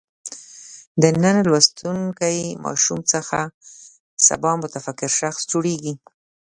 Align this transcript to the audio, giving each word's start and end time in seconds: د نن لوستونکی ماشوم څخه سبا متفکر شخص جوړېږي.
د 1.01 1.03
نن 1.23 1.35
لوستونکی 1.49 2.37
ماشوم 2.63 2.99
څخه 3.13 3.39
سبا 4.27 4.51
متفکر 4.61 5.11
شخص 5.19 5.41
جوړېږي. 5.51 5.93